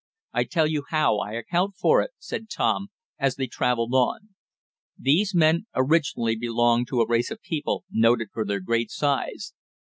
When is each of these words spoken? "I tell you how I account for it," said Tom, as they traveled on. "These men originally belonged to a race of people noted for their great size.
"I 0.33 0.45
tell 0.45 0.65
you 0.65 0.85
how 0.89 1.19
I 1.19 1.33
account 1.33 1.75
for 1.77 2.01
it," 2.01 2.09
said 2.17 2.49
Tom, 2.49 2.87
as 3.19 3.35
they 3.35 3.45
traveled 3.45 3.93
on. 3.93 4.29
"These 4.97 5.35
men 5.35 5.67
originally 5.75 6.35
belonged 6.35 6.87
to 6.87 7.01
a 7.01 7.07
race 7.07 7.29
of 7.29 7.39
people 7.39 7.85
noted 7.91 8.29
for 8.33 8.43
their 8.43 8.61
great 8.61 8.89
size. 8.89 9.53